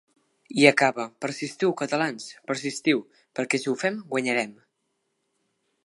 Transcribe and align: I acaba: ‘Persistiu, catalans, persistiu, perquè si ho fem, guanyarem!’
I 0.59 0.63
acaba: 0.69 1.03
‘Persistiu, 1.25 1.75
catalans, 1.81 2.25
persistiu, 2.53 3.05
perquè 3.41 3.61
si 3.63 3.71
ho 3.75 3.79
fem, 3.85 4.01
guanyarem!’ 4.15 4.59